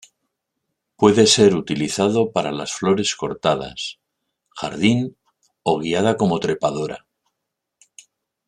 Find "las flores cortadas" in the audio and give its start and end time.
2.51-3.99